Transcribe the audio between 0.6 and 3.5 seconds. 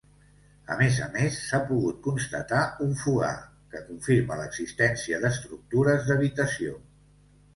A més a més s'ha pogut constatar un fogar,